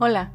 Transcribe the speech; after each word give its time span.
Hola, 0.00 0.32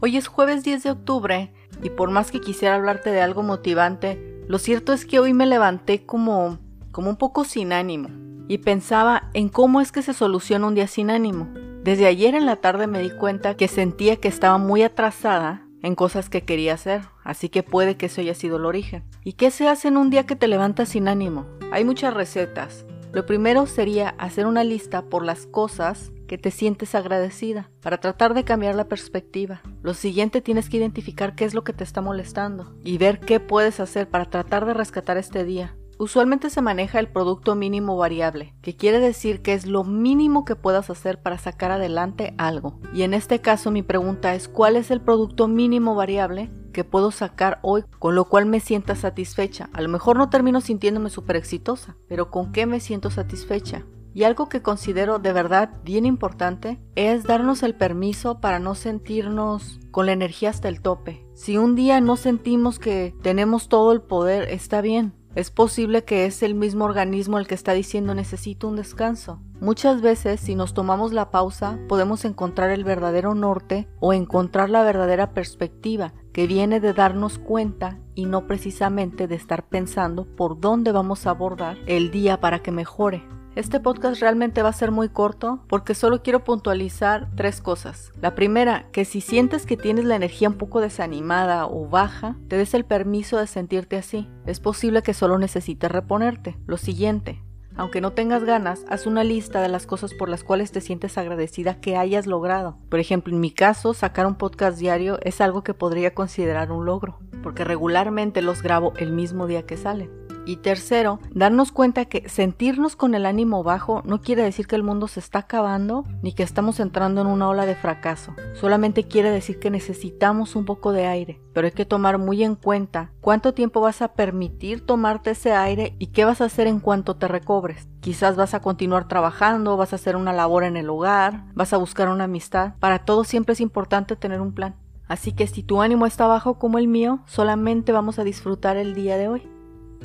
hoy 0.00 0.18
es 0.18 0.28
jueves 0.28 0.64
10 0.64 0.82
de 0.82 0.90
octubre 0.90 1.50
y 1.82 1.88
por 1.88 2.10
más 2.10 2.30
que 2.30 2.42
quisiera 2.42 2.74
hablarte 2.74 3.10
de 3.10 3.22
algo 3.22 3.42
motivante, 3.42 4.44
lo 4.48 4.58
cierto 4.58 4.92
es 4.92 5.06
que 5.06 5.18
hoy 5.18 5.32
me 5.32 5.46
levanté 5.46 6.04
como 6.04 6.58
como 6.92 7.08
un 7.08 7.16
poco 7.16 7.44
sin 7.44 7.72
ánimo 7.72 8.10
y 8.48 8.58
pensaba 8.58 9.30
en 9.32 9.48
cómo 9.48 9.80
es 9.80 9.92
que 9.92 10.02
se 10.02 10.12
soluciona 10.12 10.66
un 10.66 10.74
día 10.74 10.86
sin 10.88 11.10
ánimo. 11.10 11.48
Desde 11.82 12.04
ayer 12.04 12.34
en 12.34 12.44
la 12.44 12.56
tarde 12.56 12.86
me 12.86 13.00
di 13.00 13.08
cuenta 13.08 13.54
que 13.54 13.66
sentía 13.66 14.16
que 14.16 14.28
estaba 14.28 14.58
muy 14.58 14.82
atrasada 14.82 15.66
en 15.82 15.94
cosas 15.94 16.28
que 16.28 16.42
quería 16.42 16.74
hacer, 16.74 17.02
así 17.24 17.48
que 17.48 17.62
puede 17.62 17.96
que 17.96 18.06
eso 18.06 18.20
haya 18.20 18.34
sido 18.34 18.58
el 18.58 18.66
origen. 18.66 19.04
¿Y 19.24 19.34
qué 19.34 19.50
se 19.50 19.68
hace 19.68 19.88
en 19.88 19.96
un 19.96 20.10
día 20.10 20.26
que 20.26 20.36
te 20.36 20.48
levantas 20.48 20.90
sin 20.90 21.08
ánimo? 21.08 21.46
Hay 21.72 21.84
muchas 21.84 22.12
recetas. 22.12 22.84
Lo 23.12 23.24
primero 23.24 23.64
sería 23.64 24.10
hacer 24.18 24.46
una 24.46 24.64
lista 24.64 25.00
por 25.00 25.24
las 25.24 25.46
cosas 25.46 26.12
que 26.28 26.38
te 26.38 26.52
sientes 26.52 26.94
agradecida 26.94 27.70
para 27.82 27.98
tratar 27.98 28.34
de 28.34 28.44
cambiar 28.44 28.76
la 28.76 28.86
perspectiva. 28.86 29.62
Lo 29.82 29.94
siguiente 29.94 30.40
tienes 30.40 30.68
que 30.68 30.76
identificar 30.76 31.34
qué 31.34 31.44
es 31.44 31.54
lo 31.54 31.64
que 31.64 31.72
te 31.72 31.82
está 31.82 32.00
molestando 32.00 32.76
y 32.84 32.98
ver 32.98 33.18
qué 33.18 33.40
puedes 33.40 33.80
hacer 33.80 34.08
para 34.08 34.26
tratar 34.26 34.66
de 34.66 34.74
rescatar 34.74 35.16
este 35.16 35.42
día. 35.42 35.74
Usualmente 36.00 36.48
se 36.48 36.62
maneja 36.62 37.00
el 37.00 37.08
producto 37.08 37.56
mínimo 37.56 37.96
variable, 37.96 38.54
que 38.62 38.76
quiere 38.76 39.00
decir 39.00 39.42
que 39.42 39.54
es 39.54 39.66
lo 39.66 39.82
mínimo 39.82 40.44
que 40.44 40.54
puedas 40.54 40.90
hacer 40.90 41.20
para 41.20 41.38
sacar 41.38 41.72
adelante 41.72 42.34
algo. 42.38 42.78
Y 42.94 43.02
en 43.02 43.14
este 43.14 43.40
caso 43.40 43.72
mi 43.72 43.82
pregunta 43.82 44.36
es 44.36 44.46
¿cuál 44.46 44.76
es 44.76 44.92
el 44.92 45.00
producto 45.00 45.48
mínimo 45.48 45.96
variable 45.96 46.52
que 46.72 46.84
puedo 46.84 47.10
sacar 47.10 47.58
hoy 47.62 47.82
con 47.98 48.14
lo 48.14 48.26
cual 48.26 48.46
me 48.46 48.60
sienta 48.60 48.94
satisfecha? 48.94 49.70
A 49.72 49.82
lo 49.82 49.88
mejor 49.88 50.16
no 50.16 50.30
termino 50.30 50.60
sintiéndome 50.60 51.10
súper 51.10 51.34
exitosa, 51.34 51.96
pero 52.06 52.30
¿con 52.30 52.52
qué 52.52 52.66
me 52.66 52.78
siento 52.78 53.10
satisfecha? 53.10 53.84
Y 54.14 54.24
algo 54.24 54.48
que 54.48 54.62
considero 54.62 55.18
de 55.18 55.32
verdad 55.32 55.70
bien 55.84 56.06
importante 56.06 56.80
es 56.94 57.24
darnos 57.24 57.62
el 57.62 57.74
permiso 57.74 58.40
para 58.40 58.58
no 58.58 58.74
sentirnos 58.74 59.78
con 59.90 60.06
la 60.06 60.12
energía 60.12 60.50
hasta 60.50 60.68
el 60.68 60.80
tope. 60.80 61.26
Si 61.34 61.56
un 61.56 61.74
día 61.74 62.00
no 62.00 62.16
sentimos 62.16 62.78
que 62.78 63.14
tenemos 63.22 63.68
todo 63.68 63.92
el 63.92 64.00
poder, 64.00 64.48
está 64.50 64.80
bien, 64.80 65.14
es 65.34 65.50
posible 65.52 66.02
que 66.02 66.26
es 66.26 66.42
el 66.42 66.54
mismo 66.54 66.84
organismo 66.84 67.38
el 67.38 67.46
que 67.46 67.54
está 67.54 67.72
diciendo 67.72 68.14
necesito 68.14 68.66
un 68.66 68.76
descanso. 68.76 69.40
Muchas 69.60 70.00
veces 70.00 70.40
si 70.40 70.54
nos 70.54 70.74
tomamos 70.74 71.12
la 71.12 71.30
pausa 71.30 71.78
podemos 71.88 72.24
encontrar 72.24 72.70
el 72.70 72.82
verdadero 72.82 73.34
norte 73.34 73.88
o 74.00 74.12
encontrar 74.12 74.70
la 74.70 74.82
verdadera 74.82 75.34
perspectiva 75.34 76.12
que 76.32 76.46
viene 76.46 76.80
de 76.80 76.92
darnos 76.92 77.38
cuenta 77.38 77.98
y 78.14 78.26
no 78.26 78.46
precisamente 78.46 79.28
de 79.28 79.34
estar 79.36 79.68
pensando 79.68 80.24
por 80.24 80.60
dónde 80.60 80.92
vamos 80.92 81.26
a 81.26 81.30
abordar 81.30 81.76
el 81.86 82.10
día 82.10 82.40
para 82.40 82.60
que 82.60 82.72
mejore. 82.72 83.22
Este 83.58 83.80
podcast 83.80 84.20
realmente 84.20 84.62
va 84.62 84.68
a 84.68 84.72
ser 84.72 84.92
muy 84.92 85.08
corto 85.08 85.64
porque 85.66 85.96
solo 85.96 86.22
quiero 86.22 86.44
puntualizar 86.44 87.28
tres 87.34 87.60
cosas. 87.60 88.12
La 88.20 88.36
primera, 88.36 88.86
que 88.92 89.04
si 89.04 89.20
sientes 89.20 89.66
que 89.66 89.76
tienes 89.76 90.04
la 90.04 90.14
energía 90.14 90.48
un 90.48 90.54
poco 90.54 90.80
desanimada 90.80 91.66
o 91.66 91.88
baja, 91.88 92.36
te 92.46 92.56
des 92.56 92.72
el 92.74 92.84
permiso 92.84 93.36
de 93.36 93.48
sentirte 93.48 93.96
así. 93.96 94.30
Es 94.46 94.60
posible 94.60 95.02
que 95.02 95.12
solo 95.12 95.40
necesites 95.40 95.90
reponerte. 95.90 96.56
Lo 96.68 96.76
siguiente, 96.76 97.42
aunque 97.74 98.00
no 98.00 98.12
tengas 98.12 98.44
ganas, 98.44 98.84
haz 98.88 99.06
una 99.06 99.24
lista 99.24 99.60
de 99.60 99.68
las 99.68 99.86
cosas 99.86 100.14
por 100.14 100.28
las 100.28 100.44
cuales 100.44 100.70
te 100.70 100.80
sientes 100.80 101.18
agradecida 101.18 101.80
que 101.80 101.96
hayas 101.96 102.28
logrado. 102.28 102.78
Por 102.88 103.00
ejemplo, 103.00 103.34
en 103.34 103.40
mi 103.40 103.50
caso, 103.50 103.92
sacar 103.92 104.26
un 104.26 104.36
podcast 104.36 104.78
diario 104.78 105.18
es 105.22 105.40
algo 105.40 105.64
que 105.64 105.74
podría 105.74 106.14
considerar 106.14 106.70
un 106.70 106.86
logro, 106.86 107.18
porque 107.42 107.64
regularmente 107.64 108.40
los 108.40 108.62
grabo 108.62 108.92
el 108.98 109.10
mismo 109.10 109.48
día 109.48 109.66
que 109.66 109.76
salen. 109.76 110.17
Y 110.48 110.56
tercero, 110.56 111.20
darnos 111.34 111.72
cuenta 111.72 112.06
que 112.06 112.26
sentirnos 112.26 112.96
con 112.96 113.14
el 113.14 113.26
ánimo 113.26 113.62
bajo 113.62 114.00
no 114.06 114.22
quiere 114.22 114.42
decir 114.42 114.66
que 114.66 114.76
el 114.76 114.82
mundo 114.82 115.06
se 115.06 115.20
está 115.20 115.40
acabando 115.40 116.06
ni 116.22 116.32
que 116.32 116.42
estamos 116.42 116.80
entrando 116.80 117.20
en 117.20 117.26
una 117.26 117.50
ola 117.50 117.66
de 117.66 117.74
fracaso. 117.74 118.34
Solamente 118.54 119.04
quiere 119.04 119.30
decir 119.30 119.58
que 119.58 119.68
necesitamos 119.68 120.56
un 120.56 120.64
poco 120.64 120.92
de 120.92 121.04
aire. 121.04 121.38
Pero 121.52 121.66
hay 121.66 121.72
que 121.72 121.84
tomar 121.84 122.16
muy 122.16 122.42
en 122.44 122.54
cuenta 122.54 123.12
cuánto 123.20 123.52
tiempo 123.52 123.82
vas 123.82 124.00
a 124.00 124.14
permitir 124.14 124.86
tomarte 124.86 125.32
ese 125.32 125.52
aire 125.52 125.94
y 125.98 126.06
qué 126.06 126.24
vas 126.24 126.40
a 126.40 126.46
hacer 126.46 126.66
en 126.66 126.80
cuanto 126.80 127.16
te 127.16 127.28
recobres. 127.28 127.86
Quizás 128.00 128.34
vas 128.34 128.54
a 128.54 128.62
continuar 128.62 129.06
trabajando, 129.06 129.76
vas 129.76 129.92
a 129.92 129.96
hacer 129.96 130.16
una 130.16 130.32
labor 130.32 130.64
en 130.64 130.78
el 130.78 130.88
hogar, 130.88 131.44
vas 131.52 131.74
a 131.74 131.76
buscar 131.76 132.08
una 132.08 132.24
amistad. 132.24 132.72
Para 132.80 133.00
todo 133.00 133.24
siempre 133.24 133.52
es 133.52 133.60
importante 133.60 134.16
tener 134.16 134.40
un 134.40 134.54
plan. 134.54 134.76
Así 135.08 135.32
que 135.32 135.46
si 135.46 135.62
tu 135.62 135.82
ánimo 135.82 136.06
está 136.06 136.26
bajo 136.26 136.58
como 136.58 136.78
el 136.78 136.88
mío, 136.88 137.18
solamente 137.26 137.92
vamos 137.92 138.18
a 138.18 138.24
disfrutar 138.24 138.78
el 138.78 138.94
día 138.94 139.18
de 139.18 139.28
hoy. 139.28 139.57